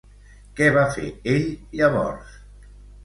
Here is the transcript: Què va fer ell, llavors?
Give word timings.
Què 0.59 0.69
va 0.77 0.85
fer 0.95 1.05
ell, 1.35 1.47
llavors? 1.81 2.33